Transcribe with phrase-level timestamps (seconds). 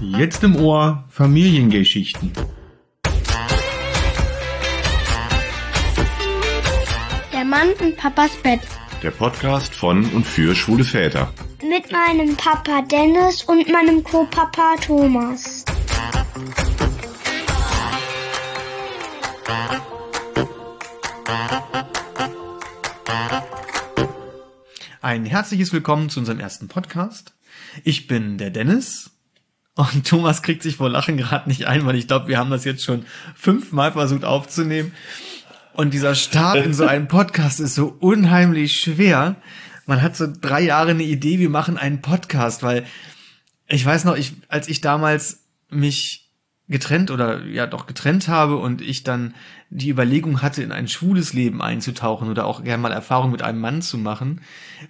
[0.00, 2.32] Jetzt im Ohr Familiengeschichten.
[7.32, 8.60] Der Mann in Papas Bett.
[9.02, 11.32] Der Podcast von und für schwule Väter.
[11.62, 15.64] Mit meinem Papa Dennis und meinem Co-Papa Thomas.
[25.00, 27.32] Ein herzliches Willkommen zu unserem ersten Podcast.
[27.84, 29.10] Ich bin der Dennis
[29.78, 32.64] und Thomas kriegt sich vor Lachen gerade nicht ein, weil ich glaube, wir haben das
[32.64, 33.06] jetzt schon
[33.36, 34.92] fünfmal versucht aufzunehmen.
[35.72, 39.36] Und dieser Start in so einen Podcast ist so unheimlich schwer.
[39.86, 42.86] Man hat so drei Jahre eine Idee, wir machen einen Podcast, weil
[43.68, 46.28] ich weiß noch, ich, als ich damals mich
[46.66, 49.34] getrennt oder ja doch getrennt habe und ich dann
[49.70, 53.60] die Überlegung hatte, in ein schwules Leben einzutauchen oder auch gerne mal Erfahrung mit einem
[53.60, 54.40] Mann zu machen,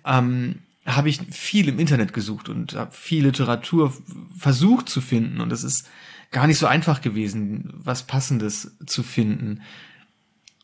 [0.06, 3.92] ähm, habe ich viel im Internet gesucht und habe viel Literatur
[4.36, 5.86] versucht zu finden und es ist
[6.30, 9.62] gar nicht so einfach gewesen, was Passendes zu finden.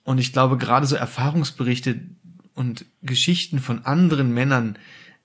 [0.03, 2.01] Und ich glaube, gerade so Erfahrungsberichte
[2.55, 4.79] und Geschichten von anderen Männern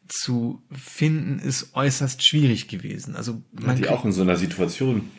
[0.07, 3.15] zu finden, ist äußerst schwierig gewesen.
[3.15, 5.09] Also man die auch in so einer Situation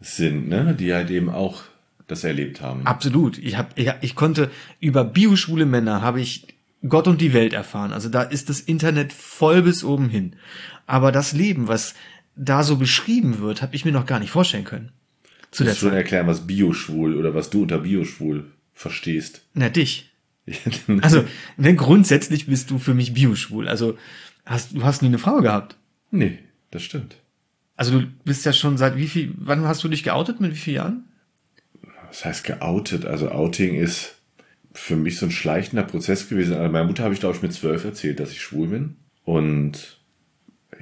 [0.00, 1.62] sind, ne, die halt eben auch
[2.06, 2.86] das erlebt haben.
[2.86, 3.38] Absolut.
[3.38, 6.46] Ich habe, ich, ich konnte über bioschwule Männer habe ich
[6.88, 7.92] Gott und die Welt erfahren.
[7.92, 10.36] Also da ist das Internet voll bis oben hin.
[10.86, 11.94] Aber das Leben, was
[12.36, 14.92] da so beschrieben wird, habe ich mir noch gar nicht vorstellen können.
[15.50, 19.42] Zu du musst schon erklären, was bioschwul oder was du unter bioschwul verstehst.
[19.54, 20.12] Na, dich.
[21.00, 21.24] also,
[21.56, 23.68] ne, grundsätzlich bist du für mich bioschwul.
[23.68, 23.98] Also,
[24.44, 25.76] hast, du hast nie eine Frau gehabt.
[26.10, 26.38] Nee,
[26.70, 27.16] das stimmt.
[27.76, 30.40] Also, du bist ja schon seit wie viel, wann hast du dich geoutet?
[30.40, 31.04] Mit wie vielen Jahren?
[32.06, 33.06] Was heißt geoutet?
[33.06, 34.16] Also, Outing ist
[34.76, 36.54] für mich so ein schleichender Prozess gewesen.
[36.54, 38.96] Also meiner Mutter habe ich, glaube ich, mit zwölf erzählt, dass ich schwul bin.
[39.24, 40.00] Und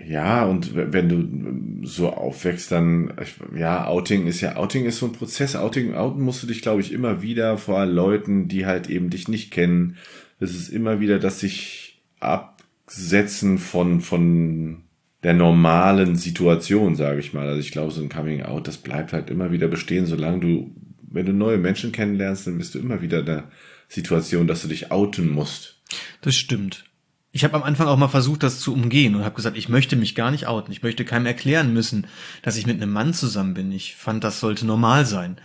[0.04, 3.12] ja, und wenn du so aufwächst, dann,
[3.56, 5.54] ja, Outing ist ja, Outing ist so ein Prozess.
[5.54, 9.28] Outing, outen musst du dich, glaube ich, immer wieder vor Leuten, die halt eben dich
[9.28, 9.96] nicht kennen.
[10.40, 14.82] Es ist immer wieder, dass sich absetzen von, von
[15.22, 17.46] der normalen Situation, sage ich mal.
[17.46, 20.74] Also ich glaube, so ein Coming Out, das bleibt halt immer wieder bestehen, solange du,
[21.10, 23.44] wenn du neue Menschen kennenlernst, dann bist du immer wieder da
[23.88, 25.80] Situation, dass du dich outen musst.
[26.20, 26.84] Das stimmt.
[27.32, 29.96] Ich habe am Anfang auch mal versucht, das zu umgehen und habe gesagt, ich möchte
[29.96, 30.70] mich gar nicht outen.
[30.70, 32.06] Ich möchte keinem erklären müssen,
[32.42, 33.72] dass ich mit einem Mann zusammen bin.
[33.72, 35.38] Ich fand, das sollte normal sein.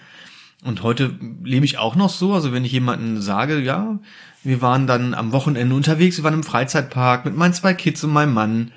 [0.63, 2.33] Und heute lebe ich auch noch so.
[2.33, 3.99] Also wenn ich jemanden sage, ja,
[4.43, 8.11] wir waren dann am Wochenende unterwegs, wir waren im Freizeitpark mit meinen zwei Kids und
[8.11, 8.71] meinem Mann.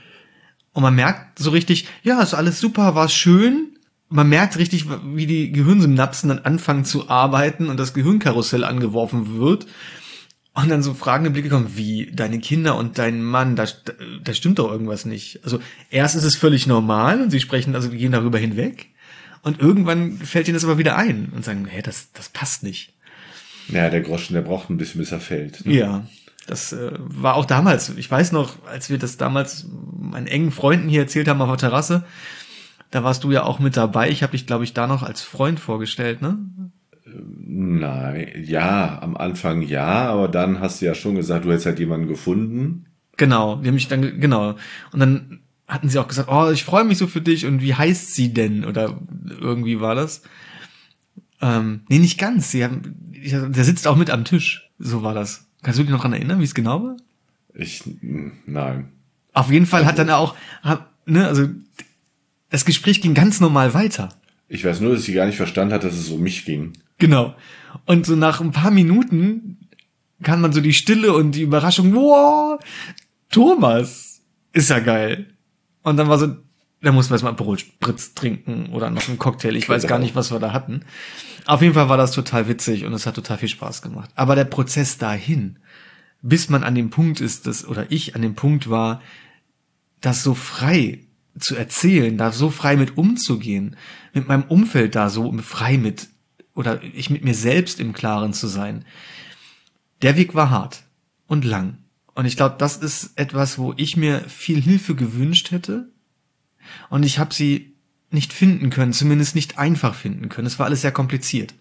[0.73, 3.72] Und man merkt so richtig, ja, ist alles super, war schön,
[4.13, 9.67] man merkt richtig, wie die Gehirnsynapsen dann anfangen zu arbeiten und das Gehirnkarussell angeworfen wird.
[10.55, 13.65] Und dann so fragende Blicke kommen, wie deine Kinder und dein Mann, da,
[14.23, 15.41] da stimmt doch irgendwas nicht.
[15.45, 18.91] Also erst ist es völlig normal und sie sprechen, also die gehen darüber hinweg.
[19.43, 22.93] Und irgendwann fällt ihnen das aber wieder ein und sagen, hä, das, das passt nicht.
[23.69, 25.65] Ja, der Groschen, der braucht ein bisschen, bis er fällt.
[25.65, 25.75] Ne?
[25.75, 26.07] Ja,
[26.47, 27.91] das äh, war auch damals.
[27.97, 29.67] Ich weiß noch, als wir das damals
[29.99, 32.05] meinen engen Freunden hier erzählt haben auf der Terrasse,
[32.93, 34.11] da warst du ja auch mit dabei.
[34.11, 36.39] Ich habe dich, glaube ich, da noch als Freund vorgestellt, ne?
[37.05, 41.79] Nein, ja, am Anfang ja, aber dann hast du ja schon gesagt, du hättest halt
[41.79, 42.87] jemanden gefunden.
[43.17, 44.57] Genau, die haben mich dann, genau.
[44.93, 47.75] Und dann hatten sie auch gesagt, oh, ich freue mich so für dich und wie
[47.75, 48.65] heißt sie denn?
[48.67, 48.99] Oder
[49.41, 50.23] irgendwie war das.
[51.41, 52.51] Ähm, nee, nicht ganz.
[52.51, 54.71] Sie haben, der sitzt auch mit am Tisch.
[54.79, 55.47] So war das.
[55.63, 56.97] Kannst du dich noch dran erinnern, wie es genau war?
[57.55, 57.85] Ich,
[58.47, 58.91] nein.
[59.33, 60.35] Auf jeden Fall hat dann auch,
[61.07, 61.49] ne, also
[62.53, 64.11] das Gespräch ging ganz normal weiter.
[64.47, 66.75] Ich weiß nur, dass sie gar nicht verstanden hat, dass es um mich ging.
[66.99, 67.35] Genau.
[67.87, 69.59] Und so nach ein paar Minuten
[70.23, 72.61] kann man so die Stille und die Überraschung, wow,
[73.31, 74.21] Thomas,
[74.53, 75.35] ist ja geil.
[75.83, 76.37] Und dann war so,
[76.83, 79.57] da mussten wir erstmal Aperol Spritz trinken oder noch einen Cocktail.
[79.57, 80.05] Ich weiß gar genau.
[80.05, 80.85] nicht, was wir da hatten.
[81.47, 84.11] Auf jeden Fall war das total witzig und es hat total viel Spaß gemacht.
[84.15, 85.59] Aber der Prozess dahin,
[86.21, 89.01] bis man an dem Punkt ist, dass, oder ich an dem Punkt war,
[90.03, 91.07] das so frei
[91.39, 93.77] zu erzählen, da so frei mit umzugehen,
[94.13, 96.09] mit meinem Umfeld da so frei mit
[96.55, 98.85] oder ich mit mir selbst im Klaren zu sein.
[100.03, 100.85] Der Weg war hart
[101.27, 101.79] und lang.
[102.15, 105.89] Und ich glaube, das ist etwas, wo ich mir viel Hilfe gewünscht hätte.
[106.91, 107.75] Und ich habe sie
[108.11, 110.47] nicht finden können, zumindest nicht einfach finden können.
[110.47, 111.55] Es war alles sehr kompliziert.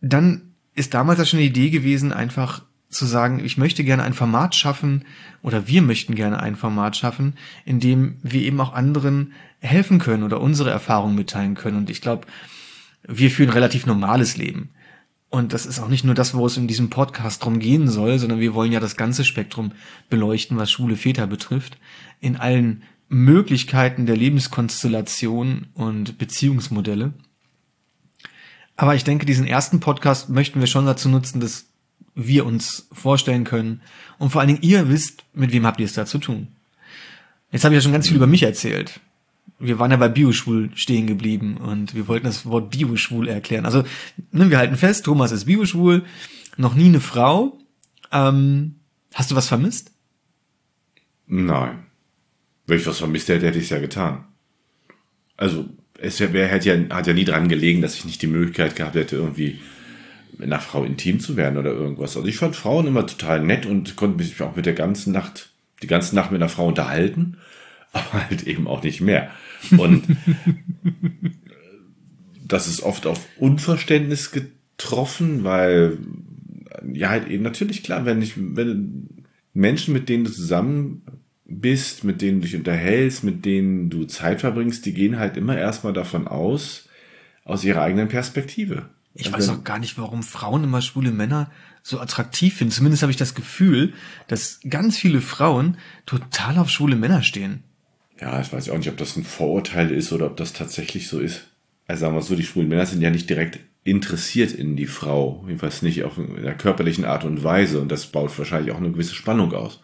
[0.00, 4.14] Dann ist damals ja schon eine Idee gewesen, einfach zu sagen, ich möchte gerne ein
[4.14, 5.04] Format schaffen
[5.42, 7.34] oder wir möchten gerne ein Format schaffen,
[7.64, 11.78] in dem wir eben auch anderen helfen können oder unsere Erfahrungen mitteilen können.
[11.78, 12.26] Und ich glaube,
[13.02, 14.70] wir führen relativ normales Leben.
[15.30, 18.18] Und das ist auch nicht nur das, wo es in diesem Podcast drum gehen soll,
[18.18, 19.72] sondern wir wollen ja das ganze Spektrum
[20.10, 21.78] beleuchten, was schwule Väter betrifft,
[22.20, 27.14] in allen Möglichkeiten der Lebenskonstellation und Beziehungsmodelle.
[28.76, 31.71] Aber ich denke, diesen ersten Podcast möchten wir schon dazu nutzen, dass
[32.14, 33.80] wir uns vorstellen können
[34.18, 36.48] und vor allen Dingen ihr wisst, mit wem habt ihr es da zu tun.
[37.50, 39.00] Jetzt habe ich ja schon ganz viel über mich erzählt.
[39.58, 43.66] Wir waren ja bei Bioschwul stehen geblieben und wir wollten das Wort Bioschwul erklären.
[43.66, 43.84] Also,
[44.32, 46.04] ne, wir halten fest, Thomas ist Bioschwul,
[46.56, 47.58] noch nie eine Frau.
[48.10, 48.76] Ähm,
[49.14, 49.92] hast du was vermisst?
[51.26, 51.86] Nein.
[52.66, 54.24] Wenn ich was vermisst hätte, hätte ich es ja getan.
[55.36, 55.68] Also,
[55.98, 58.96] es wär, hätte ja, hat ja nie dran gelegen, dass ich nicht die Möglichkeit gehabt
[58.96, 59.60] hätte, irgendwie
[60.40, 62.16] einer Frau intim zu werden oder irgendwas.
[62.16, 65.50] Also ich fand Frauen immer total nett und konnte mich auch mit der ganzen Nacht,
[65.82, 67.38] die ganze Nacht mit einer Frau unterhalten,
[67.92, 69.30] aber halt eben auch nicht mehr.
[69.76, 70.04] Und
[72.46, 75.98] das ist oft auf Unverständnis getroffen, weil
[76.92, 79.08] ja halt eben natürlich klar, wenn ich, wenn
[79.54, 81.02] Menschen, mit denen du zusammen
[81.44, 85.56] bist, mit denen du dich unterhältst, mit denen du Zeit verbringst, die gehen halt immer
[85.56, 86.88] erstmal davon aus,
[87.44, 88.88] aus ihrer eigenen Perspektive.
[89.14, 91.50] Ich weiß auch gar nicht, warum Frauen immer schwule Männer
[91.82, 92.72] so attraktiv finden.
[92.72, 93.92] Zumindest habe ich das Gefühl,
[94.28, 95.76] dass ganz viele Frauen
[96.06, 97.62] total auf schwule Männer stehen.
[98.20, 101.18] Ja, ich weiß auch nicht, ob das ein Vorurteil ist oder ob das tatsächlich so
[101.18, 101.44] ist.
[101.86, 105.44] Also sagen wir so, die schwulen Männer sind ja nicht direkt interessiert in die Frau.
[105.46, 107.80] Jedenfalls nicht auf einer körperlichen Art und Weise.
[107.80, 109.80] Und das baut wahrscheinlich auch eine gewisse Spannung aus.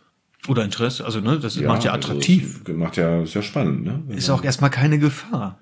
[0.46, 2.60] Oder Interesse, also ne, das ja, macht ja also attraktiv.
[2.64, 4.02] Also macht ja, ist ja spannend, ne?
[4.14, 5.58] ist auch erstmal keine Gefahr.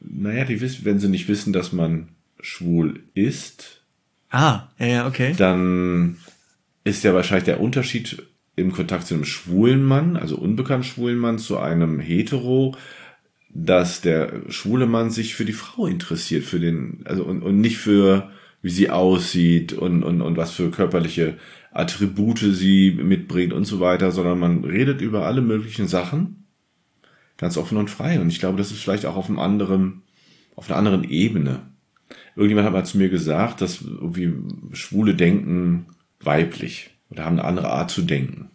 [0.00, 2.08] Naja, die wissen, wenn sie nicht wissen, dass man
[2.40, 3.82] schwul ist.
[4.30, 5.34] Ah, ja, ja, okay.
[5.36, 6.18] Dann
[6.84, 8.22] ist ja wahrscheinlich der Unterschied
[8.56, 12.76] im Kontakt zu einem schwulen Mann, also unbekannt schwulen Mann, zu einem Hetero,
[13.50, 17.78] dass der schwule Mann sich für die Frau interessiert, für den, also und, und nicht
[17.78, 18.30] für
[18.60, 21.38] wie sie aussieht und, und, und was für körperliche
[21.70, 26.48] Attribute sie mitbringt und so weiter, sondern man redet über alle möglichen Sachen
[27.36, 28.20] ganz offen und frei.
[28.20, 30.02] Und ich glaube, das ist vielleicht auch auf einem anderen,
[30.56, 31.60] auf einer anderen Ebene.
[32.38, 34.32] Irgendjemand hat mal zu mir gesagt, dass irgendwie
[34.72, 35.86] Schwule denken
[36.20, 38.50] weiblich oder haben eine andere Art zu denken.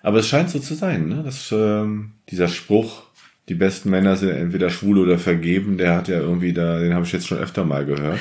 [0.00, 1.24] Aber es scheint so zu sein, ne?
[1.24, 1.84] dass äh,
[2.30, 3.02] dieser Spruch,
[3.48, 7.04] die besten Männer sind entweder schwul oder vergeben, der hat ja irgendwie da, den habe
[7.04, 8.20] ich jetzt schon öfter mal gehört.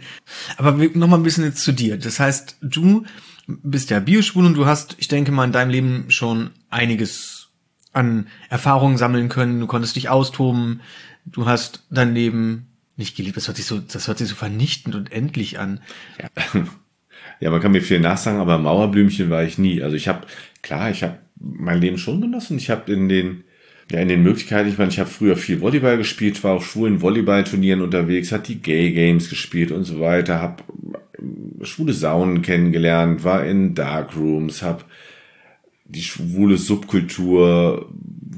[0.58, 1.96] Aber noch mal ein bisschen jetzt zu dir.
[1.96, 3.06] Das heißt, du
[3.46, 7.48] bist ja bioschwul und du hast, ich denke mal, in deinem Leben schon einiges
[7.94, 9.60] an Erfahrungen sammeln können.
[9.60, 10.82] Du konntest dich austoben.
[11.24, 13.36] Du hast dein Leben nicht geliebt.
[13.36, 15.80] Das hört sich so, das hört sich so vernichtend und endlich an.
[16.20, 16.60] Ja.
[17.40, 19.82] ja, man kann mir viel nachsagen, aber Mauerblümchen war ich nie.
[19.82, 20.26] Also ich habe,
[20.62, 22.58] klar, ich habe mein Leben schon genossen.
[22.58, 23.44] Ich habe in den
[23.90, 27.02] ja, in den Möglichkeiten, ich meine, ich habe früher viel Volleyball gespielt, war auf schwulen
[27.02, 30.64] Volleyballturnieren unterwegs, hat die Gay Games gespielt und so weiter, habe
[31.62, 34.84] schwule Saunen kennengelernt, war in Darkrooms, habe
[35.84, 37.88] die schwule Subkultur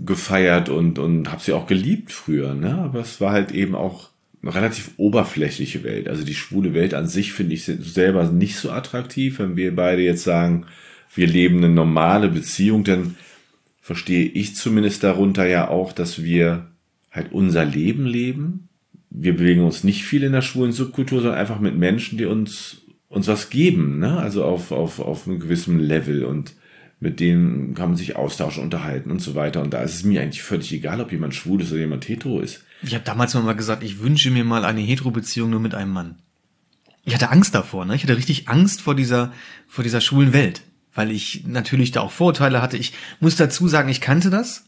[0.04, 2.54] gefeiert und, und habe sie auch geliebt früher.
[2.54, 2.75] Ne?
[2.75, 4.11] Aber es war halt eben auch
[4.44, 6.08] relativ oberflächliche Welt.
[6.08, 9.38] Also die schwule Welt an sich finde ich selber nicht so attraktiv.
[9.38, 10.67] Wenn wir beide jetzt sagen,
[11.14, 13.17] wir leben eine normale Beziehung, dann
[13.81, 16.69] verstehe ich zumindest darunter ja auch, dass wir
[17.11, 18.69] halt unser Leben leben.
[19.11, 22.82] Wir bewegen uns nicht viel in der schwulen Subkultur, sondern einfach mit Menschen, die uns
[23.08, 24.19] uns was geben, ne?
[24.19, 26.55] Also auf, auf, auf einem gewissen Level und
[27.00, 29.62] mit denen kann man sich austauschen, unterhalten und so weiter.
[29.62, 32.40] Und da ist es mir eigentlich völlig egal, ob jemand schwul ist oder jemand hetero
[32.40, 32.64] ist.
[32.82, 36.16] Ich habe damals mal gesagt, ich wünsche mir mal eine hetero-Beziehung nur mit einem Mann.
[37.04, 37.94] Ich hatte Angst davor, ne?
[37.94, 39.32] Ich hatte richtig Angst vor dieser,
[39.66, 40.62] vor dieser schwulen Welt,
[40.94, 42.76] weil ich natürlich da auch Vorurteile hatte.
[42.76, 44.66] Ich muss dazu sagen, ich kannte das.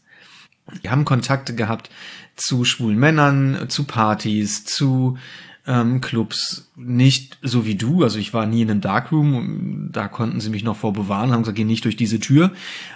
[0.81, 1.89] Wir haben Kontakte gehabt
[2.35, 5.17] zu schwulen Männern, zu Partys, zu
[5.67, 6.71] ähm, Clubs.
[6.75, 10.63] Nicht so wie du, also ich war nie in einem Darkroom, da konnten sie mich
[10.63, 12.51] noch vor bewahren, haben gesagt, geh nicht durch diese Tür.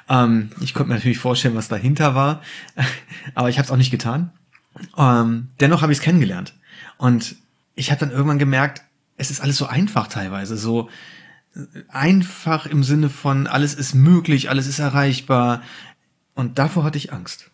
[0.10, 2.41] Ähm, ich konnte mir natürlich vorstellen, was dahinter war,
[3.36, 4.31] aber ich habe es auch nicht getan.
[4.98, 6.53] Ähm, dennoch habe ich es kennengelernt.
[6.98, 7.36] Und
[7.75, 8.82] ich habe dann irgendwann gemerkt,
[9.17, 10.89] es ist alles so einfach teilweise, so
[11.89, 15.62] einfach im Sinne von, alles ist möglich, alles ist erreichbar.
[16.34, 17.50] Und davor hatte ich Angst.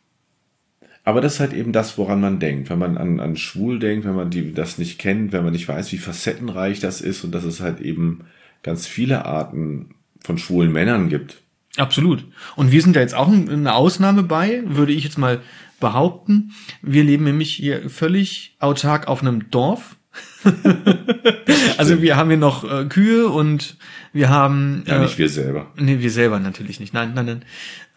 [1.04, 2.70] Aber das ist halt eben das, woran man denkt.
[2.70, 5.68] Wenn man an, an schwul denkt, wenn man die, das nicht kennt, wenn man nicht
[5.68, 8.22] weiß, wie facettenreich das ist und dass es halt eben
[8.64, 11.42] ganz viele Arten von schwulen Männern gibt.
[11.78, 12.26] Absolut.
[12.56, 15.42] Und wir sind da jetzt auch eine Ausnahme bei, würde ich jetzt mal
[15.82, 16.54] behaupten.
[16.82, 19.98] Wir leben nämlich hier völlig autark auf einem Dorf.
[21.78, 23.78] also wir haben hier noch äh, Kühe und
[24.14, 24.84] wir haben.
[24.88, 25.72] Ja, äh, nicht wir selber.
[25.76, 26.94] Nee, wir selber natürlich nicht.
[26.94, 27.46] Nein, nein, nein.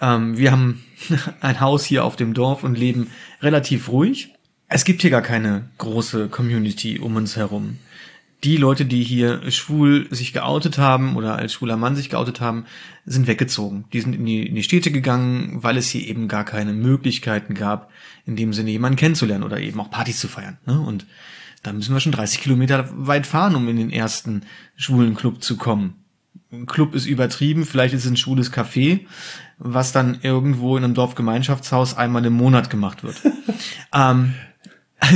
[0.00, 0.82] Ähm, wir haben
[1.40, 3.10] ein Haus hier auf dem Dorf und leben
[3.40, 4.34] relativ ruhig.
[4.68, 7.78] Es gibt hier gar keine große Community um uns herum.
[8.44, 12.66] Die Leute, die hier schwul sich geoutet haben oder als schwuler Mann sich geoutet haben,
[13.06, 13.86] sind weggezogen.
[13.92, 17.54] Die sind in die, in die Städte gegangen, weil es hier eben gar keine Möglichkeiten
[17.54, 17.90] gab,
[18.26, 20.58] in dem Sinne jemanden kennenzulernen oder eben auch Partys zu feiern.
[20.66, 20.78] Ne?
[20.78, 21.06] Und
[21.62, 24.42] da müssen wir schon 30 Kilometer weit fahren, um in den ersten
[24.76, 25.94] schwulen Club zu kommen.
[26.52, 29.06] Ein Club ist übertrieben, vielleicht ist es ein schwules Café,
[29.58, 33.16] was dann irgendwo in einem Dorfgemeinschaftshaus einmal im Monat gemacht wird.
[33.94, 34.34] ähm,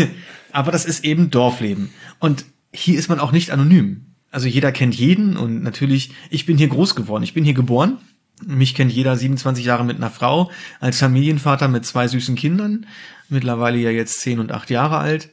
[0.53, 1.91] aber das ist eben Dorfleben.
[2.19, 4.07] Und hier ist man auch nicht anonym.
[4.31, 7.99] Also jeder kennt jeden und natürlich, ich bin hier groß geworden, ich bin hier geboren.
[8.47, 12.87] Mich kennt jeder 27 Jahre mit einer Frau, als Familienvater mit zwei süßen Kindern,
[13.29, 15.31] mittlerweile ja jetzt 10 und 8 Jahre alt.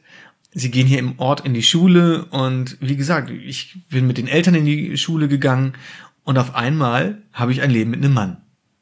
[0.54, 4.28] Sie gehen hier im Ort in die Schule und wie gesagt, ich bin mit den
[4.28, 5.74] Eltern in die Schule gegangen
[6.24, 8.38] und auf einmal habe ich ein Leben mit einem Mann.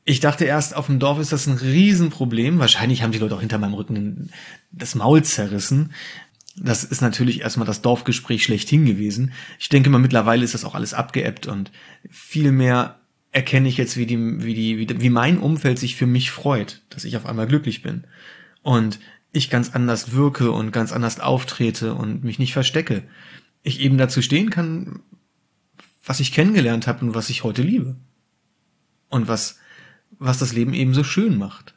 [0.06, 2.60] Ich dachte erst, auf dem Dorf ist das ein Riesenproblem.
[2.60, 4.32] Wahrscheinlich haben die Leute auch hinter meinem Rücken
[4.72, 5.94] das Maul zerrissen,
[6.56, 9.34] das ist natürlich erstmal das Dorfgespräch schlechthin gewesen.
[9.60, 11.72] Ich denke mal, mittlerweile ist das auch alles abgeebbt und
[12.10, 13.00] viel mehr
[13.32, 16.82] erkenne ich jetzt, wie die, wie die, wie, wie mein Umfeld sich für mich freut,
[16.90, 18.06] dass ich auf einmal glücklich bin.
[18.62, 19.00] Und
[19.32, 23.04] ich ganz anders wirke und ganz anders auftrete und mich nicht verstecke.
[23.64, 25.00] Ich eben dazu stehen kann,
[26.06, 27.96] was ich kennengelernt habe und was ich heute liebe.
[29.10, 29.60] Und was,
[30.20, 31.74] was das Leben eben so schön macht.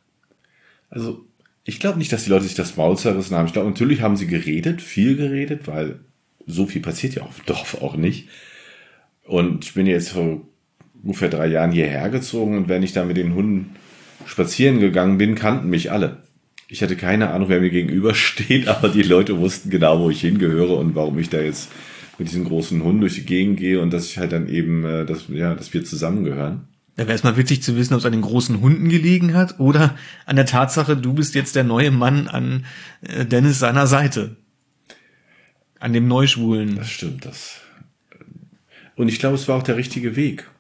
[0.91, 1.27] Also
[1.69, 3.47] ich glaube nicht, dass die Leute sich das Maul zerrissen haben.
[3.47, 5.99] Ich glaube, natürlich haben sie geredet, viel geredet, weil
[6.47, 8.29] so viel passiert ja auf dem Dorf auch nicht.
[9.25, 10.43] Und ich bin jetzt vor
[11.03, 13.75] ungefähr drei Jahren hierher gezogen und wenn ich da mit den Hunden
[14.27, 16.23] spazieren gegangen bin, kannten mich alle.
[16.69, 20.79] Ich hatte keine Ahnung, wer mir gegenübersteht, aber die Leute wussten genau, wo ich hingehöre
[20.79, 21.69] und warum ich da jetzt
[22.19, 25.05] mit diesem großen Hund durch die Gegend gehe und dass ich halt dann eben, äh,
[25.05, 26.69] dass, ja, dass wir zusammengehören.
[26.97, 29.61] Da wäre es mal witzig zu wissen, ob es an den großen Hunden gelegen hat
[29.61, 32.65] oder an der Tatsache, du bist jetzt der neue Mann an
[33.03, 34.37] äh, Dennis seiner Seite.
[35.79, 36.77] An dem Neuschwulen.
[36.77, 37.61] Das stimmt, das.
[38.97, 40.51] Und ich glaube, es war auch der richtige Weg.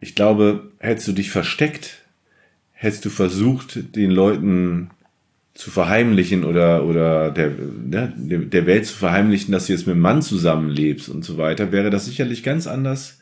[0.00, 2.02] Ich glaube, hättest du dich versteckt,
[2.72, 4.90] hättest du versucht, den Leuten
[5.54, 10.02] zu verheimlichen oder, oder der, ne, der Welt zu verheimlichen, dass du jetzt mit einem
[10.02, 13.20] Mann zusammenlebst und so weiter, wäre das sicherlich ganz anders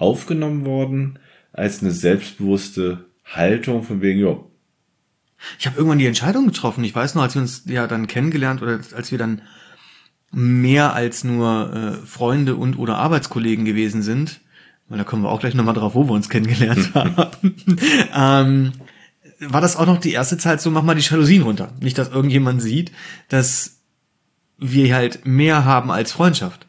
[0.00, 1.18] aufgenommen worden
[1.52, 4.38] als eine selbstbewusste Haltung von wegen, ja.
[5.58, 6.84] Ich habe irgendwann die Entscheidung getroffen.
[6.84, 9.42] Ich weiß noch, als wir uns ja dann kennengelernt oder als wir dann
[10.32, 14.40] mehr als nur äh, Freunde und oder Arbeitskollegen gewesen sind,
[14.88, 17.56] weil da kommen wir auch gleich nochmal drauf, wo wir uns kennengelernt haben,
[18.14, 18.72] ähm,
[19.40, 21.72] war das auch noch die erste Zeit so, mach mal die Jalousien runter.
[21.80, 22.92] Nicht, dass irgendjemand sieht,
[23.28, 23.78] dass
[24.58, 26.66] wir halt mehr haben als Freundschaft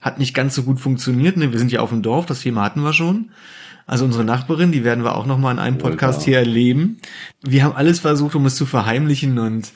[0.00, 1.36] hat nicht ganz so gut funktioniert.
[1.36, 1.52] Ne?
[1.52, 3.30] Wir sind ja auf dem Dorf, das Thema hatten wir schon.
[3.86, 6.98] Also unsere Nachbarin, die werden wir auch noch mal in einem Podcast hier erleben.
[7.42, 9.72] Wir haben alles versucht, um es zu verheimlichen und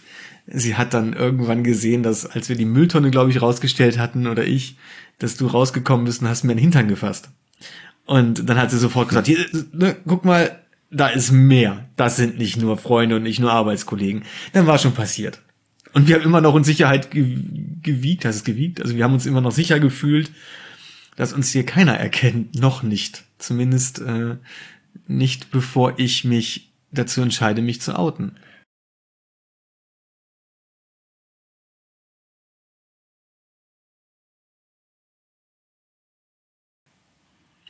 [0.46, 4.44] sie hat dann irgendwann gesehen, dass als wir die Mülltonne, glaube ich, rausgestellt hatten oder
[4.44, 4.76] ich,
[5.18, 7.30] dass du rausgekommen bist und hast mir den Hintern gefasst.
[8.04, 10.58] Und dann hat sie sofort gesagt, hier, ne, guck mal,
[10.90, 11.88] da ist mehr.
[11.96, 14.24] Das sind nicht nur Freunde und nicht nur Arbeitskollegen.
[14.52, 15.40] Dann war schon passiert.
[15.92, 18.80] Und wir haben immer noch in Sicherheit gewiegt, heißt es gewiegt?
[18.80, 20.32] Also wir haben uns immer noch sicher gefühlt,
[21.16, 22.54] dass uns hier keiner erkennt.
[22.54, 23.24] Noch nicht.
[23.38, 24.36] Zumindest äh,
[25.06, 28.36] nicht, bevor ich mich dazu entscheide, mich zu outen.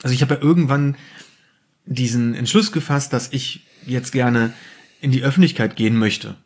[0.02, 0.96] Also ich habe ja irgendwann
[1.86, 4.52] diesen Entschluss gefasst, dass ich jetzt gerne
[5.00, 6.36] in die Öffentlichkeit gehen möchte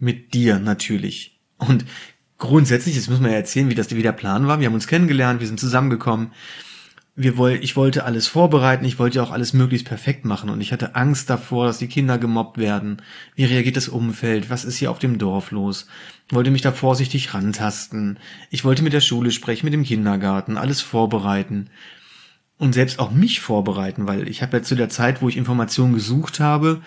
[0.00, 1.38] mit dir natürlich.
[1.58, 1.84] Und
[2.38, 4.58] grundsätzlich, das muss man ja erzählen, wie das wie der Plan war.
[4.58, 6.32] Wir haben uns kennengelernt, wir sind zusammengekommen.
[7.16, 10.72] Wir woll, ich wollte alles vorbereiten, ich wollte auch alles möglichst perfekt machen und ich
[10.72, 13.02] hatte Angst davor, dass die Kinder gemobbt werden.
[13.34, 14.48] Wie reagiert das Umfeld?
[14.48, 15.86] Was ist hier auf dem Dorf los?
[16.28, 18.18] Ich wollte mich da vorsichtig rantasten.
[18.50, 21.68] Ich wollte mit der Schule sprechen, mit dem Kindergarten, alles vorbereiten
[22.56, 25.94] und selbst auch mich vorbereiten, weil ich habe ja zu der Zeit, wo ich Informationen
[25.94, 26.80] gesucht habe,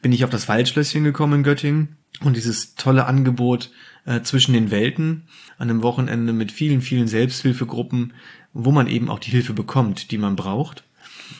[0.00, 3.70] bin ich auf das Waldschlösschen gekommen in Göttingen und dieses tolle Angebot
[4.04, 5.24] äh, zwischen den Welten
[5.58, 8.14] an einem Wochenende mit vielen, vielen Selbsthilfegruppen,
[8.52, 10.84] wo man eben auch die Hilfe bekommt, die man braucht.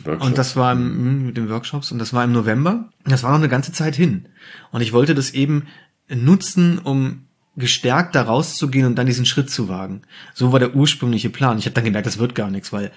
[0.04, 0.26] Workshops.
[0.26, 2.90] Und das war im, hm, mit den Workshops und das war im November.
[3.04, 4.26] Das war noch eine ganze Zeit hin.
[4.72, 5.66] Und ich wollte das eben
[6.08, 10.02] nutzen, um gestärkt da rauszugehen und dann diesen Schritt zu wagen.
[10.34, 11.58] So war der ursprüngliche Plan.
[11.58, 12.92] Ich habe dann gemerkt, das wird gar nichts, weil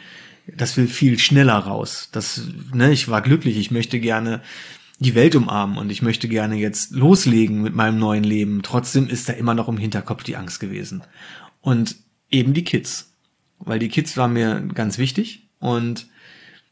[0.47, 2.09] das will viel schneller raus.
[2.11, 2.41] Das,
[2.73, 3.57] ne, ich war glücklich.
[3.57, 4.41] Ich möchte gerne
[4.99, 8.61] die Welt umarmen und ich möchte gerne jetzt loslegen mit meinem neuen Leben.
[8.63, 11.03] Trotzdem ist da immer noch im Hinterkopf die Angst gewesen.
[11.61, 11.95] Und
[12.29, 13.13] eben die Kids.
[13.59, 16.07] Weil die Kids waren mir ganz wichtig und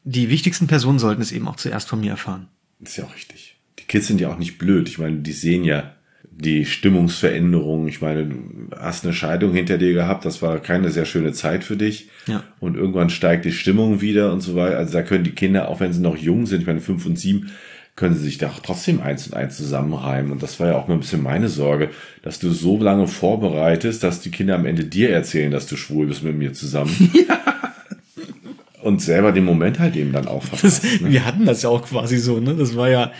[0.03, 2.47] die wichtigsten Personen sollten es eben auch zuerst von mir erfahren.
[2.79, 3.57] Das ist ja auch richtig.
[3.79, 4.87] Die Kids sind ja auch nicht blöd.
[4.87, 5.95] Ich meine, die sehen ja,
[6.29, 7.87] die Stimmungsveränderung.
[7.87, 11.63] Ich meine, du hast eine Scheidung hinter dir gehabt, das war keine sehr schöne Zeit
[11.63, 12.09] für dich.
[12.27, 12.43] Ja.
[12.59, 14.77] Und irgendwann steigt die Stimmung wieder und so weiter.
[14.77, 17.17] Also da können die Kinder, auch wenn sie noch jung sind, ich meine fünf und
[17.17, 17.51] sieben,
[17.97, 20.31] können sie sich da auch trotzdem eins und eins zusammenreimen.
[20.31, 21.89] Und das war ja auch mal ein bisschen meine Sorge,
[22.21, 26.05] dass du so lange vorbereitest, dass die Kinder am Ende dir erzählen, dass du schwul
[26.05, 27.11] bist mit mir zusammen.
[27.27, 28.83] Ja.
[28.83, 30.83] Und selber den Moment halt eben dann auch verpasst.
[30.83, 31.11] Das, ne?
[31.11, 32.55] Wir hatten das ja auch quasi so, ne?
[32.55, 33.11] Das war ja,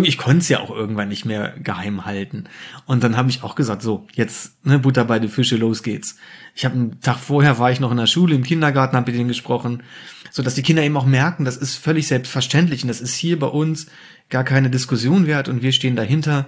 [0.00, 2.44] ich konnte es ja auch irgendwann nicht mehr geheim halten.
[2.86, 6.16] Und dann habe ich auch gesagt, so, jetzt ne, Butter bei den Fische, los geht's.
[6.54, 9.18] Ich habe einen Tag vorher war ich noch in der Schule, im Kindergarten, habe mit
[9.18, 9.82] denen gesprochen,
[10.30, 13.38] so dass die Kinder eben auch merken, das ist völlig selbstverständlich und das ist hier
[13.38, 13.86] bei uns
[14.30, 16.46] gar keine Diskussion wert und wir stehen dahinter.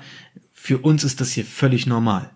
[0.55, 2.31] Für uns ist das hier völlig normal.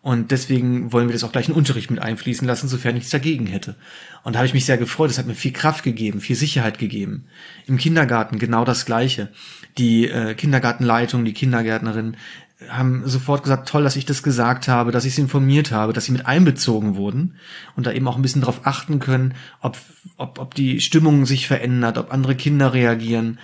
[0.00, 3.10] Und deswegen wollen wir das auch gleich in den Unterricht mit einfließen lassen, sofern nichts
[3.10, 3.74] dagegen hätte.
[4.22, 5.10] Und da habe ich mich sehr gefreut.
[5.10, 7.26] Das hat mir viel Kraft gegeben, viel Sicherheit gegeben.
[7.66, 9.28] Im Kindergarten genau das Gleiche.
[9.76, 12.16] Die äh, Kindergartenleitung, die Kindergärtnerin
[12.68, 16.06] haben sofort gesagt, toll, dass ich das gesagt habe, dass ich sie informiert habe, dass
[16.06, 17.36] sie mit einbezogen wurden
[17.76, 19.76] und da eben auch ein bisschen darauf achten können, ob,
[20.16, 23.38] ob, ob die Stimmung sich verändert, ob andere Kinder reagieren.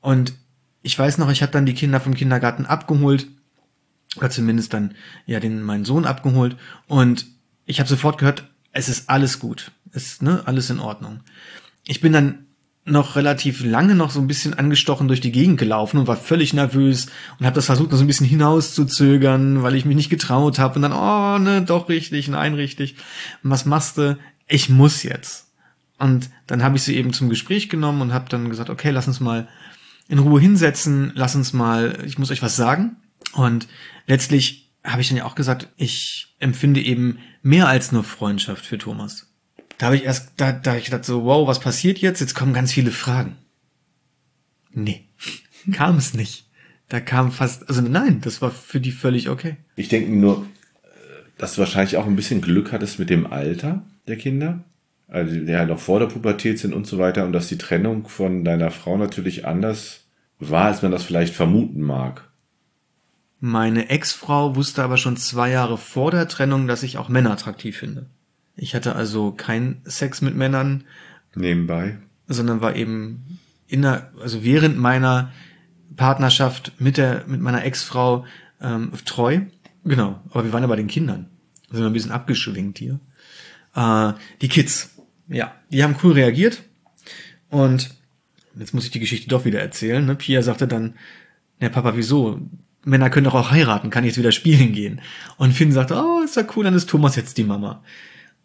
[0.00, 0.34] Und
[0.82, 3.28] ich weiß noch, ich habe dann die Kinder vom Kindergarten abgeholt
[4.16, 4.94] oder zumindest dann
[5.26, 6.56] ja den meinen Sohn abgeholt
[6.88, 7.26] und
[7.64, 11.20] ich habe sofort gehört, es ist alles gut, es ist ne alles in Ordnung.
[11.86, 12.46] Ich bin dann
[12.90, 16.52] noch relativ lange noch so ein bisschen angestochen durch die Gegend gelaufen und war völlig
[16.52, 17.06] nervös
[17.38, 20.76] und habe das versucht, noch so ein bisschen hinauszuzögern, weil ich mich nicht getraut habe
[20.76, 22.96] und dann oh ne doch richtig, nein richtig.
[23.42, 24.18] Und was machst du?
[24.46, 25.46] Ich muss jetzt.
[25.98, 29.08] Und dann habe ich sie eben zum Gespräch genommen und habe dann gesagt, okay, lass
[29.08, 29.48] uns mal
[30.08, 32.96] in Ruhe hinsetzen, lass uns mal, ich muss euch was sagen.
[33.32, 33.68] Und
[34.06, 38.78] letztlich habe ich dann ja auch gesagt, ich empfinde eben mehr als nur Freundschaft für
[38.78, 39.27] Thomas.
[39.78, 42.20] Da habe ich erst, da, da ich gedacht so, wow, was passiert jetzt?
[42.20, 43.36] Jetzt kommen ganz viele Fragen.
[44.72, 45.04] Nee,
[45.72, 46.46] kam es nicht.
[46.88, 49.56] Da kam fast, also nein, das war für die völlig okay.
[49.76, 50.46] Ich denke nur,
[51.36, 54.64] dass du wahrscheinlich auch ein bisschen Glück hattest mit dem Alter der Kinder.
[55.06, 58.08] Also die ja noch vor der Pubertät sind und so weiter und dass die Trennung
[58.08, 60.04] von deiner Frau natürlich anders
[60.38, 62.28] war, als man das vielleicht vermuten mag.
[63.40, 67.78] Meine Ex-Frau wusste aber schon zwei Jahre vor der Trennung, dass ich auch Männer attraktiv
[67.78, 68.06] finde.
[68.58, 70.84] Ich hatte also keinen Sex mit Männern.
[71.34, 71.98] Nebenbei.
[72.26, 75.32] Sondern war eben in der, also während meiner
[75.96, 78.26] Partnerschaft mit der, mit meiner Ex-Frau
[78.60, 79.40] ähm, treu.
[79.84, 80.20] Genau.
[80.30, 81.30] Aber wir waren ja bei den Kindern.
[81.70, 82.98] Sind wir ein bisschen abgeschwingt hier.
[83.74, 84.90] Äh, die Kids.
[85.28, 86.62] Ja, die haben cool reagiert.
[87.50, 87.90] Und
[88.58, 90.04] jetzt muss ich die Geschichte doch wieder erzählen.
[90.04, 90.16] Ne?
[90.16, 90.94] Pia sagte dann,
[91.60, 92.40] ja Papa, wieso?
[92.84, 95.00] Männer können doch auch heiraten, kann ich jetzt wieder spielen gehen.
[95.36, 97.82] Und Finn sagte, oh, ist ja cool, dann ist Thomas jetzt die Mama.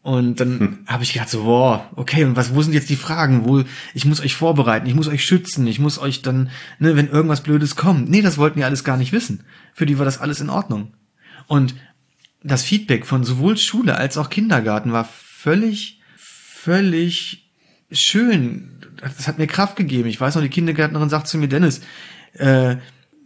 [0.03, 0.77] Und dann hm.
[0.85, 3.45] habe ich gedacht so, boah, okay, und was, wo sind jetzt die Fragen?
[3.45, 3.63] Wo,
[3.93, 7.41] ich muss euch vorbereiten, ich muss euch schützen, ich muss euch dann, ne, wenn irgendwas
[7.41, 8.09] Blödes kommt.
[8.09, 9.45] Nee, das wollten die alles gar nicht wissen.
[9.73, 10.93] Für die war das alles in Ordnung.
[11.47, 11.73] Und
[12.43, 17.49] das Feedback von sowohl Schule als auch Kindergarten war völlig, völlig
[17.89, 18.71] schön.
[18.99, 20.09] Das hat mir Kraft gegeben.
[20.09, 21.79] Ich weiß noch, die Kindergärtnerin sagt zu mir, Dennis,
[22.33, 22.75] äh,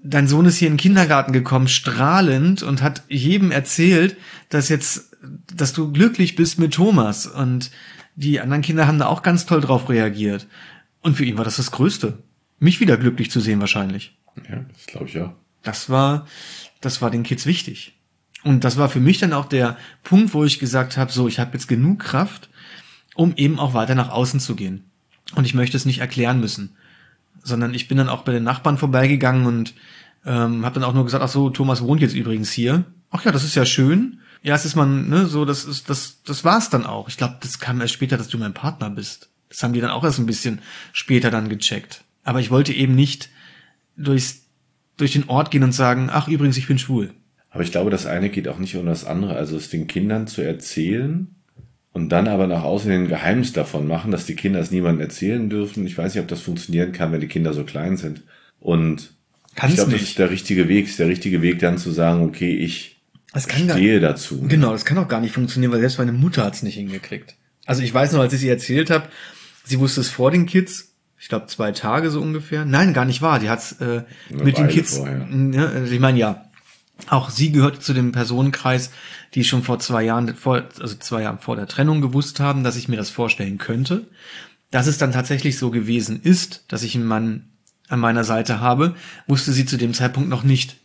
[0.03, 4.17] dein Sohn ist hier in den Kindergarten gekommen, strahlend und hat jedem erzählt,
[4.49, 5.17] dass jetzt,
[5.53, 7.25] dass du glücklich bist mit Thomas.
[7.25, 7.71] Und
[8.15, 10.47] die anderen Kinder haben da auch ganz toll drauf reagiert.
[11.01, 12.23] Und für ihn war das das Größte.
[12.59, 14.17] Mich wieder glücklich zu sehen wahrscheinlich.
[14.49, 15.33] Ja, das glaube ich auch.
[15.63, 16.27] Das war,
[16.81, 17.93] das war den Kids wichtig.
[18.43, 21.39] Und das war für mich dann auch der Punkt, wo ich gesagt habe, so, ich
[21.39, 22.49] habe jetzt genug Kraft,
[23.15, 24.89] um eben auch weiter nach außen zu gehen.
[25.35, 26.77] Und ich möchte es nicht erklären müssen
[27.47, 29.73] sondern ich bin dann auch bei den Nachbarn vorbeigegangen und
[30.25, 32.83] ähm, habe dann auch nur gesagt, ach so, Thomas wohnt jetzt übrigens hier.
[33.09, 34.19] Ach ja, das ist ja schön.
[34.43, 37.07] Ja, es ist man, ne, so, das ist, das, das war's dann auch.
[37.07, 39.29] Ich glaube, das kam erst später, dass du mein Partner bist.
[39.49, 40.59] Das haben die dann auch erst ein bisschen
[40.91, 42.03] später dann gecheckt.
[42.23, 43.29] Aber ich wollte eben nicht
[43.95, 44.41] durchs,
[44.97, 47.13] durch den Ort gehen und sagen, ach übrigens, ich bin schwul.
[47.49, 49.35] Aber ich glaube, das eine geht auch nicht um das andere.
[49.35, 51.36] Also es den Kindern zu erzählen,
[51.97, 55.49] und dann aber nach außen ein Geheimnis davon machen, dass die Kinder es niemandem erzählen
[55.49, 55.87] dürfen.
[55.87, 58.21] Ich weiß nicht, ob das funktionieren kann, wenn die Kinder so klein sind.
[58.59, 59.15] Und
[59.55, 60.85] Kann's ich glaube, das ist der richtige Weg.
[60.85, 63.01] Ist der richtige Weg, dann zu sagen, okay, ich
[63.35, 64.41] stehe gar, dazu.
[64.47, 67.35] Genau, das kann auch gar nicht funktionieren, weil selbst meine Mutter hat es nicht hingekriegt.
[67.65, 69.07] Also ich weiß noch, als ich sie erzählt habe,
[69.63, 72.63] sie wusste es vor den Kids, ich glaube zwei Tage so ungefähr.
[72.63, 73.39] Nein, gar nicht wahr.
[73.39, 74.97] Die hat es äh, mit den Kids.
[74.97, 75.27] Vorher.
[75.51, 76.46] Ja, also ich meine ja,
[77.09, 78.91] auch sie gehört zu dem Personenkreis,
[79.33, 82.75] die schon vor zwei Jahren, vor, also zwei Jahren vor der Trennung gewusst haben, dass
[82.75, 84.07] ich mir das vorstellen könnte.
[84.71, 87.49] Dass es dann tatsächlich so gewesen ist, dass ich einen Mann
[87.87, 88.95] an meiner Seite habe,
[89.27, 90.77] wusste sie zu dem Zeitpunkt noch nicht.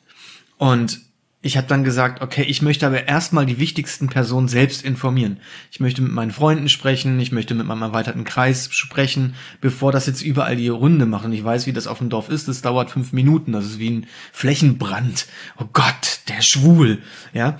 [0.56, 1.00] Und
[1.44, 5.38] ich habe dann gesagt, okay, ich möchte aber erstmal die wichtigsten Personen selbst informieren.
[5.72, 10.06] Ich möchte mit meinen Freunden sprechen, ich möchte mit meinem erweiterten Kreis sprechen, bevor das
[10.06, 11.24] jetzt überall die Runde macht.
[11.24, 12.46] Und ich weiß, wie das auf dem Dorf ist.
[12.46, 13.50] Das dauert fünf Minuten.
[13.50, 15.26] Das ist wie ein Flächenbrand.
[15.58, 17.02] Oh Gott, der schwul.
[17.32, 17.58] Ja.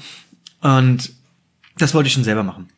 [0.61, 1.13] Und
[1.77, 2.69] das wollte ich schon selber machen.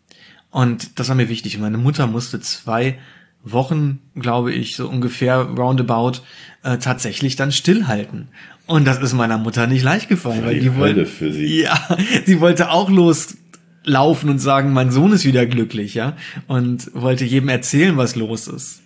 [0.51, 1.57] Und das war mir wichtig.
[1.57, 2.99] Und meine Mutter musste zwei
[3.45, 6.21] Wochen, glaube ich, so ungefähr roundabout,
[6.63, 8.29] äh, tatsächlich dann stillhalten.
[8.67, 11.63] Und das ist meiner Mutter nicht leicht gefallen, weil die, wollte, für sie.
[11.63, 11.79] ja,
[12.25, 17.51] sie wollte auch loslaufen und sagen, mein Sohn ist wieder glücklich, ja, und wollte jedem
[17.51, 18.81] erzählen, was los ist.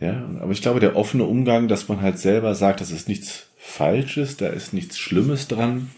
[0.00, 3.46] Ja, aber ich glaube, der offene Umgang, dass man halt selber sagt, das ist nichts
[3.58, 5.90] Falsches, da ist nichts Schlimmes dran,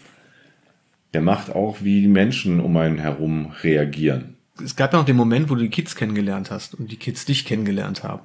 [1.13, 4.35] der macht auch, wie die Menschen um einen herum reagieren.
[4.63, 7.25] Es gab ja noch den Moment, wo du die Kids kennengelernt hast und die Kids
[7.25, 8.21] dich kennengelernt haben.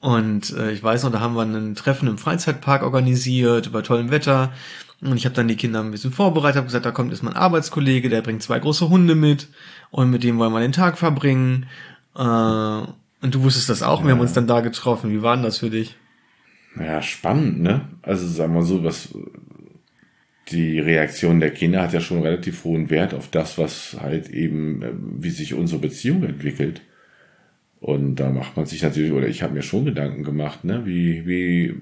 [0.00, 4.10] Und äh, ich weiß noch, da haben wir ein Treffen im Freizeitpark organisiert, bei tollem
[4.10, 4.52] Wetter.
[5.00, 7.34] Und ich habe dann die Kinder ein bisschen vorbereitet, habe gesagt, da kommt jetzt mein
[7.34, 9.48] Arbeitskollege, der bringt zwei große Hunde mit
[9.90, 11.66] und mit dem wollen wir den Tag verbringen.
[12.14, 15.10] Äh, und du wusstest das auch, wir haben uns dann da getroffen.
[15.10, 15.96] Wie war denn das für dich?
[16.78, 17.88] Ja, spannend, ne?
[18.02, 19.08] Also sagen wir so, was
[20.48, 24.82] die Reaktion der Kinder hat ja schon relativ hohen Wert auf das, was halt eben,
[24.82, 26.82] äh, wie sich unsere Beziehung entwickelt.
[27.80, 31.26] Und da macht man sich natürlich, oder ich habe mir schon Gedanken gemacht, ne, wie,
[31.26, 31.74] wie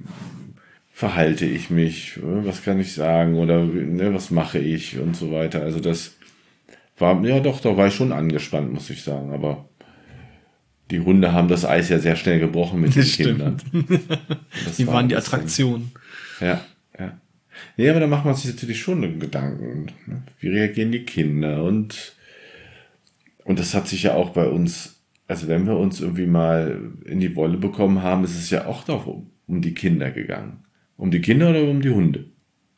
[0.92, 5.30] verhalte ich mich, äh, was kann ich sagen oder ne, was mache ich und so
[5.32, 5.62] weiter.
[5.62, 6.16] Also das
[6.98, 9.32] war, ja doch, da war ich schon angespannt, muss ich sagen.
[9.32, 9.68] Aber
[10.90, 13.62] die Hunde haben das Eis ja sehr schnell gebrochen mit den Das stimmt.
[13.72, 14.00] Kindern.
[14.64, 15.90] Das Die war waren die Attraktion.
[16.40, 16.64] ja,
[16.98, 17.18] ja.
[17.76, 19.86] Nee, aber da macht man sich natürlich schon Gedanken.
[20.06, 20.22] ne?
[20.40, 21.62] Wie reagieren die Kinder?
[21.64, 22.14] Und,
[23.44, 27.20] und das hat sich ja auch bei uns, also wenn wir uns irgendwie mal in
[27.20, 30.64] die Wolle bekommen haben, ist es ja auch darum, um die Kinder gegangen.
[30.96, 32.26] Um die Kinder oder um die Hunde?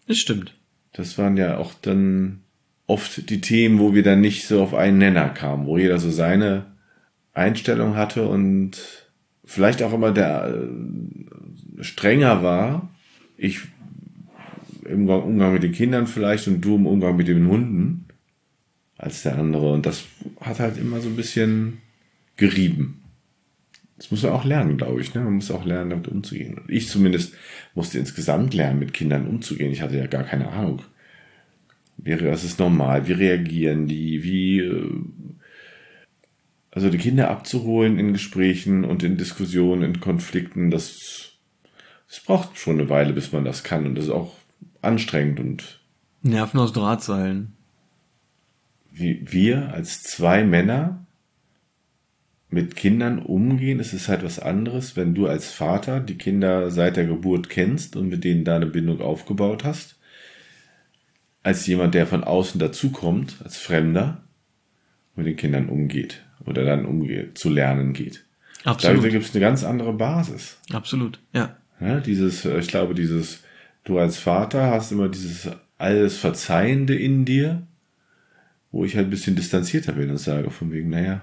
[0.07, 0.57] Das stimmt.
[0.93, 2.43] Das waren ja auch dann
[2.87, 6.11] oft die Themen, wo wir dann nicht so auf einen Nenner kamen, wo jeder so
[6.11, 6.67] seine
[7.33, 9.07] Einstellung hatte und
[9.45, 12.91] vielleicht auch immer der äh, strenger war.
[13.37, 13.61] Ich
[14.89, 18.07] im Umgang- mit den Kindern vielleicht und du im Umgang mit den Hunden
[18.97, 19.73] als der andere.
[19.73, 20.05] Und das
[20.41, 21.79] hat halt immer so ein bisschen
[22.37, 23.03] gerieben.
[23.97, 25.15] Das muss man auch lernen, glaube ich.
[25.15, 25.23] Ne?
[25.23, 26.59] Man muss auch lernen, damit umzugehen.
[26.59, 27.35] Und ich zumindest
[27.75, 29.73] musste insgesamt lernen, mit Kindern umzugehen.
[29.73, 30.83] Ich hatte ja gar keine Ahnung.
[31.99, 33.09] Das ist normal?
[33.09, 34.23] Wie reagieren die?
[34.23, 34.91] Wie äh,
[36.77, 41.33] also die Kinder abzuholen in Gesprächen und in Diskussionen, in Konflikten, das,
[42.07, 43.87] das braucht schon eine Weile, bis man das kann.
[43.87, 44.36] Und das ist auch
[44.87, 45.41] anstrengend.
[45.41, 45.81] Und
[46.23, 47.53] Nerven aus Drahtseilen.
[48.91, 51.07] wie wir als zwei Männer
[52.49, 56.97] mit Kindern umgehen, es ist halt was anderes, wenn du als Vater die Kinder seit
[56.97, 59.97] der Geburt kennst und mit denen da eine Bindung aufgebaut hast,
[61.43, 64.23] als jemand, der von außen dazukommt, als Fremder,
[65.17, 68.25] mit den Kindern umgeht oder dann umgeht, zu lernen geht.
[68.65, 69.05] Absolut.
[69.05, 70.59] da gibt es eine ganz andere Basis.
[70.73, 71.21] Absolut.
[71.33, 71.57] Ja.
[71.81, 73.43] Ja, dieses, äh, ich glaube, dieses,
[73.87, 77.67] du als Vater hast immer dieses alles Verzeihende in dir,
[78.71, 81.23] wo ich halt ein bisschen distanzierter bin und sage, von wegen, naja,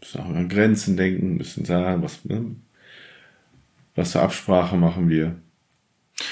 [0.00, 2.56] müssen auch an Grenzen denken, müssen sagen, was, ne,
[3.94, 5.36] was für Absprache machen wir.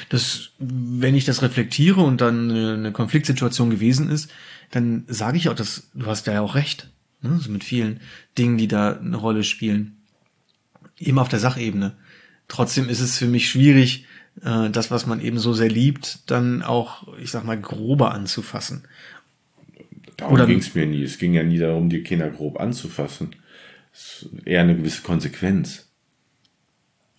[0.08, 4.30] Das, wenn ich das reflektiere und dann eine Konfliktsituation gewesen ist,
[4.70, 6.88] dann sage ich auch, dass du hast ja auch recht.
[7.20, 7.38] Ne?
[7.40, 8.00] So mit vielen
[8.38, 9.96] Dingen, die da eine Rolle spielen.
[10.98, 11.96] Eben auf der Sachebene.
[12.46, 14.06] Trotzdem ist es für mich schwierig,
[14.40, 18.84] äh, das, was man eben so sehr liebt, dann auch, ich sag mal, grober anzufassen.
[20.16, 21.02] Darum ging es mir nie.
[21.02, 23.34] Es ging ja nie darum, die Kinder grob anzufassen.
[23.92, 25.88] Es ist eher eine gewisse Konsequenz.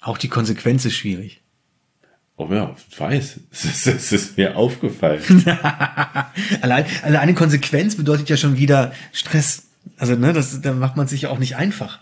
[0.02, 1.42] Auch die Konsequenz ist schwierig.
[2.36, 3.40] Oh ja, ich weiß.
[3.52, 5.22] Es ist, ist mir aufgefallen.
[6.62, 9.68] Allein, alleine Konsequenz bedeutet ja schon wieder Stress.
[9.98, 12.00] Also, ne, das, da macht man sich ja auch nicht einfach.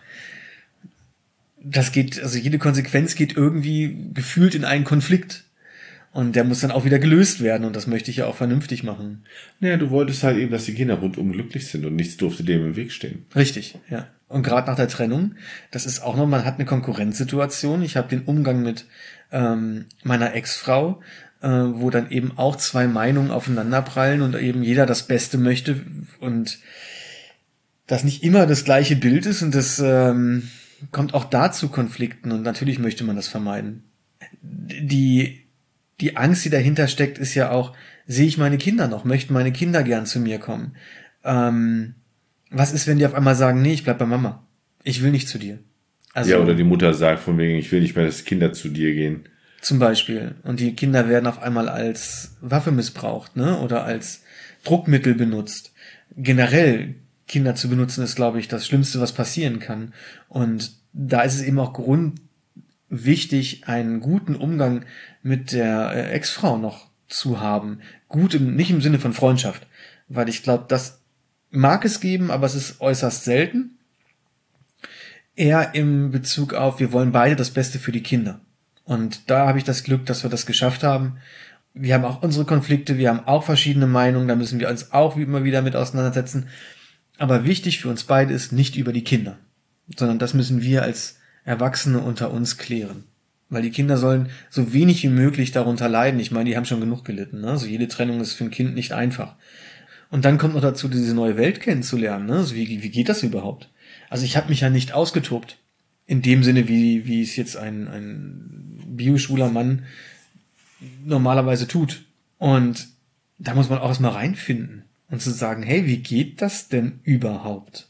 [1.64, 5.44] Das geht, also jede Konsequenz geht irgendwie gefühlt in einen Konflikt.
[6.14, 7.66] Und der muss dann auch wieder gelöst werden.
[7.66, 9.24] Und das möchte ich ja auch vernünftig machen.
[9.60, 12.66] naja, du wolltest halt eben, dass die Kinder rundum glücklich sind und nichts durfte dem
[12.66, 13.26] im Weg stehen.
[13.36, 14.08] Richtig, ja.
[14.28, 15.36] Und gerade nach der Trennung,
[15.72, 17.82] das ist auch noch, man hat eine Konkurrenzsituation.
[17.82, 18.86] Ich habe den Umgang mit
[19.32, 21.02] ähm, meiner Ex-Frau,
[21.42, 25.82] äh, wo dann eben auch zwei Meinungen aufeinanderprallen und eben jeder das Beste möchte
[26.20, 26.60] und
[27.88, 30.50] das nicht immer das gleiche Bild ist und das ähm,
[30.92, 33.84] kommt auch da zu Konflikten und natürlich möchte man das vermeiden.
[34.42, 35.46] Die,
[36.00, 37.76] die Angst, die dahinter steckt, ist ja auch,
[38.08, 39.06] sehe ich meine Kinder noch?
[39.06, 40.76] Möchten meine Kinder gern zu mir kommen?
[41.24, 41.96] Ähm,
[42.50, 44.46] was ist, wenn die auf einmal sagen, nee, ich bleib bei Mama.
[44.84, 45.60] Ich will nicht zu dir.
[46.14, 48.70] Also, ja, oder die Mutter sagt von wegen, ich will nicht mehr, dass Kinder zu
[48.70, 49.24] dir gehen.
[49.62, 50.36] zum Beispiel.
[50.44, 53.60] Und die Kinder werden auf einmal als Waffe missbraucht, ne?
[53.60, 54.24] Oder als
[54.64, 55.72] Druckmittel benutzt.
[56.18, 56.96] Generell
[57.32, 59.94] Kinder zu benutzen, ist, glaube ich, das Schlimmste, was passieren kann.
[60.28, 64.84] Und da ist es eben auch grundwichtig, einen guten Umgang
[65.24, 67.80] mit der äh, Ex-Frau noch zu haben.
[68.10, 69.66] Gut im, nicht im Sinne von Freundschaft.
[70.10, 71.00] Weil ich glaube, das
[71.52, 73.78] mag es geben, aber es ist äußerst selten.
[75.38, 78.42] Eher im Bezug auf, wir wollen beide das Beste für die Kinder.
[78.84, 81.20] Und da habe ich das Glück, dass wir das geschafft haben.
[81.74, 85.16] Wir haben auch unsere Konflikte, wir haben auch verschiedene Meinungen, da müssen wir uns auch
[85.16, 86.50] immer wieder mit auseinandersetzen.
[87.22, 89.38] Aber wichtig für uns beide ist nicht über die Kinder,
[89.96, 93.04] sondern das müssen wir als Erwachsene unter uns klären.
[93.48, 96.20] Weil die Kinder sollen so wenig wie möglich darunter leiden.
[96.20, 97.42] Ich meine, die haben schon genug gelitten.
[97.42, 97.52] Ne?
[97.52, 99.36] Also jede Trennung ist für ein Kind nicht einfach.
[100.10, 102.26] Und dann kommt noch dazu, diese neue Welt kennenzulernen.
[102.26, 102.38] Ne?
[102.38, 103.70] Also wie, wie geht das überhaupt?
[104.10, 105.58] Also ich habe mich ja nicht ausgetobt.
[106.08, 109.84] In dem Sinne, wie, wie es jetzt ein, ein bioschwuler Mann
[111.06, 112.02] normalerweise tut.
[112.40, 112.88] Und
[113.38, 117.90] da muss man auch erstmal reinfinden und zu sagen, hey, wie geht das denn überhaupt?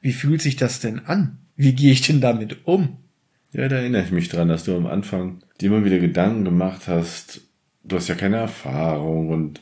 [0.00, 1.38] Wie fühlt sich das denn an?
[1.56, 2.96] Wie gehe ich denn damit um?
[3.52, 6.86] Ja, da erinnere ich mich dran, dass du am Anfang dir immer wieder Gedanken gemacht
[6.86, 7.42] hast.
[7.82, 9.60] Du hast ja keine Erfahrung und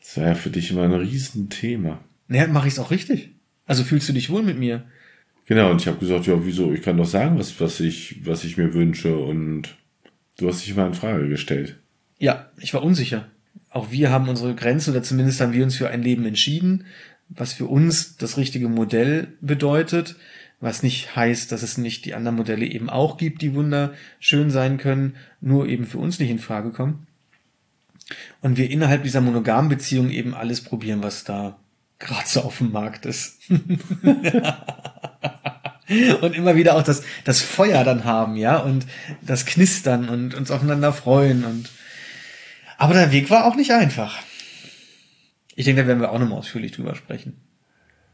[0.00, 2.00] es war ja für dich immer ein Riesenthema.
[2.28, 3.30] Naja, mache ich es auch richtig.
[3.66, 4.84] Also fühlst du dich wohl mit mir?
[5.46, 6.72] Genau, und ich habe gesagt, ja, wieso?
[6.74, 9.76] Ich kann doch sagen, was, was, ich, was ich mir wünsche und
[10.36, 11.78] du hast dich mal in Frage gestellt.
[12.18, 13.28] Ja, ich war unsicher.
[13.78, 16.86] Auch wir haben unsere Grenze oder zumindest haben wir uns für ein Leben entschieden,
[17.28, 20.16] was für uns das richtige Modell bedeutet,
[20.58, 24.78] was nicht heißt, dass es nicht die anderen Modelle eben auch gibt, die wunderschön sein
[24.78, 27.06] können, nur eben für uns nicht in Frage kommen.
[28.40, 31.56] Und wir innerhalb dieser monogamen Beziehung eben alles probieren, was da
[32.00, 33.38] gerade so auf dem Markt ist.
[33.48, 33.78] und
[36.34, 38.86] immer wieder auch das, das Feuer dann haben, ja, und
[39.22, 41.70] das Knistern und uns aufeinander freuen und
[42.78, 44.16] aber der Weg war auch nicht einfach.
[45.54, 47.36] Ich denke, da werden wir auch nochmal ausführlich drüber sprechen.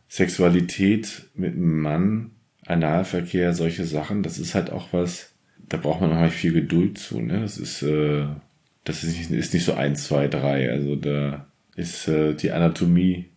[0.09, 2.31] Sexualität mit einem Mann,
[2.67, 5.35] Analverkehr, solche Sachen, das ist halt auch was,
[5.69, 7.41] da braucht man noch viel Geduld zu, ne?
[7.41, 8.25] Das ist, äh,
[8.85, 10.71] das ist nicht, ist nicht so eins, zwei, drei.
[10.71, 11.47] Also da
[11.77, 13.31] ist äh, die Anatomie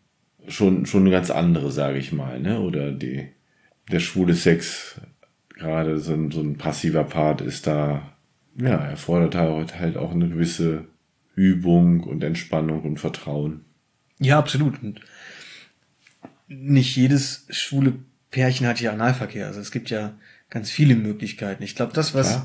[0.47, 2.61] schon, schon eine ganz andere, sage ich mal, ne?
[2.61, 3.27] Oder die,
[3.91, 5.01] der schwule Sex,
[5.55, 8.13] gerade so ein, so ein passiver Part ist da,
[8.55, 10.85] ja, erfordert halt auch eine gewisse
[11.37, 13.61] Übung und Entspannung und Vertrauen.
[14.19, 14.81] Ja, absolut.
[14.81, 15.01] Und
[16.47, 17.93] nicht jedes schwule
[18.31, 19.45] Pärchen hat ja Analverkehr.
[19.45, 20.17] Also es gibt ja
[20.49, 21.61] ganz viele Möglichkeiten.
[21.61, 22.41] Ich glaube, das, was,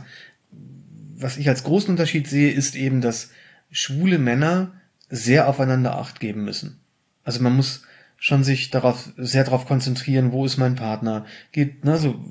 [1.17, 3.31] was ich als großen Unterschied sehe, ist eben, dass
[3.71, 4.75] schwule Männer
[5.09, 6.79] sehr aufeinander Acht geben müssen.
[7.25, 7.85] Also man muss
[8.19, 11.25] schon sich darauf, sehr darauf konzentrieren, wo ist mein Partner?
[11.53, 12.23] Geht, ne, so,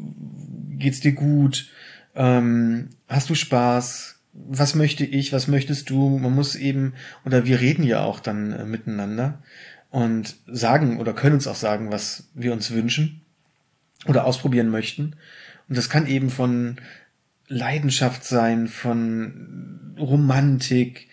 [0.78, 1.72] geht's dir gut?
[2.14, 4.21] Ähm, hast du Spaß?
[4.34, 6.18] Was möchte ich, was möchtest du?
[6.18, 6.94] Man muss eben,
[7.26, 9.42] oder wir reden ja auch dann äh, miteinander
[9.90, 13.22] und sagen oder können uns auch sagen, was wir uns wünschen
[14.08, 15.16] oder ausprobieren möchten.
[15.68, 16.78] Und das kann eben von
[17.48, 21.10] Leidenschaft sein, von Romantik,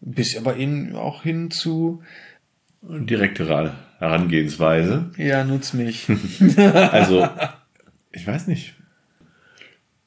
[0.00, 2.02] bis aber eben auch hin zu
[2.82, 3.48] direkte
[3.98, 5.10] Herangehensweise.
[5.16, 6.06] Ja, nutz mich.
[6.56, 7.28] also,
[8.12, 8.74] ich weiß nicht.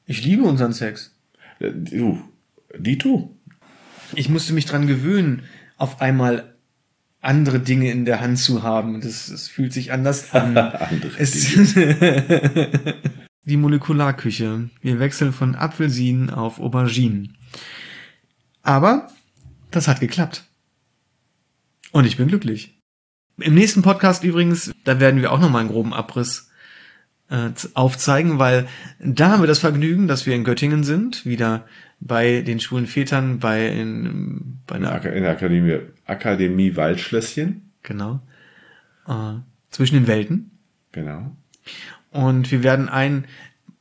[0.06, 1.14] Ich liebe unseren Sex.
[1.60, 2.22] Äh, du,
[2.78, 3.36] Dito.
[4.14, 5.42] Ich musste mich dran gewöhnen,
[5.76, 6.54] auf einmal
[7.20, 9.00] andere Dinge in der Hand zu haben.
[9.00, 10.54] Das, das fühlt sich anders an.
[13.44, 14.70] die Molekularküche.
[14.80, 17.36] Wir wechseln von Apfelsinen auf Auberginen.
[18.62, 19.08] Aber
[19.70, 20.44] das hat geklappt.
[21.92, 22.78] Und ich bin glücklich.
[23.38, 26.50] Im nächsten Podcast übrigens, da werden wir auch nochmal einen groben Abriss
[27.28, 28.68] äh, aufzeigen, weil
[29.00, 31.66] da haben wir das Vergnügen, dass wir in Göttingen sind, wieder
[32.04, 37.70] bei den schwulen Vätern, bei, in, bei einer, in der Akademie, Akademie Waldschlösschen.
[37.82, 38.20] Genau.
[39.08, 39.40] Äh,
[39.70, 40.50] zwischen den Welten.
[40.92, 41.34] Genau.
[42.10, 43.24] Und wir werden einen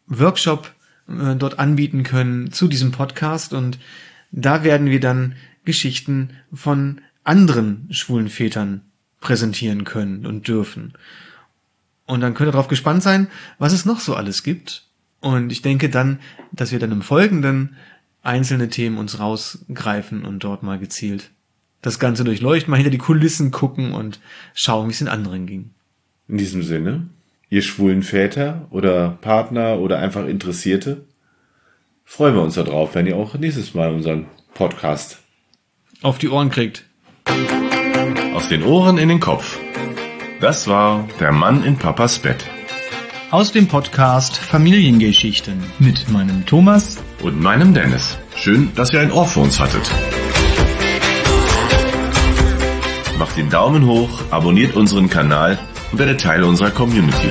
[0.08, 0.74] Workshop
[1.08, 3.78] äh, dort anbieten können zu diesem Podcast und
[4.32, 8.82] da werden wir dann Geschichten von anderen schwulen Vätern
[9.20, 10.94] präsentieren können und dürfen.
[12.06, 13.28] Und dann könnt ihr darauf gespannt sein,
[13.60, 14.88] was es noch so alles gibt.
[15.20, 16.20] Und ich denke dann,
[16.52, 17.76] dass wir dann im Folgenden
[18.24, 21.30] einzelne Themen uns rausgreifen und dort mal gezielt
[21.82, 24.22] das Ganze durchleuchten, mal hinter die Kulissen gucken und
[24.56, 25.72] schauen, wie es den anderen ging.
[26.30, 27.10] In diesem Sinne,
[27.50, 31.04] ihr schwulen Väter oder Partner oder einfach Interessierte,
[32.06, 35.20] freuen wir uns darauf, wenn ihr auch nächstes Mal unseren Podcast
[36.02, 36.86] auf die Ohren kriegt.
[38.34, 39.58] Aus den Ohren in den Kopf.
[40.42, 42.46] Das war der Mann in Papas Bett.
[43.32, 48.18] Aus dem Podcast Familiengeschichten mit meinem Thomas und meinem Dennis.
[48.36, 49.90] Schön, dass ihr ein Ohr für uns hattet.
[53.18, 55.58] Macht den Daumen hoch, abonniert unseren Kanal
[55.92, 57.30] und werdet Teil unserer Community.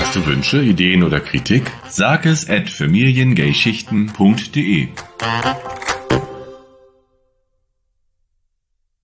[0.00, 1.70] Hast du Wünsche, Ideen oder Kritik?
[1.88, 4.88] Sag es at familiengaygeschichten.de